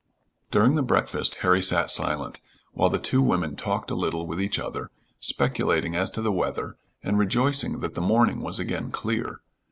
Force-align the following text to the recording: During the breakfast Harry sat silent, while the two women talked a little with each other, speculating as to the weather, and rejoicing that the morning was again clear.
During 0.49 0.73
the 0.73 0.81
breakfast 0.81 1.35
Harry 1.41 1.61
sat 1.61 1.91
silent, 1.91 2.41
while 2.73 2.89
the 2.89 2.97
two 2.97 3.21
women 3.21 3.55
talked 3.55 3.91
a 3.91 3.95
little 3.95 4.25
with 4.25 4.41
each 4.41 4.57
other, 4.57 4.89
speculating 5.19 5.95
as 5.95 6.09
to 6.09 6.23
the 6.23 6.31
weather, 6.31 6.75
and 7.03 7.19
rejoicing 7.19 7.81
that 7.81 7.93
the 7.93 8.01
morning 8.01 8.39
was 8.39 8.57
again 8.57 8.89
clear. 8.89 9.41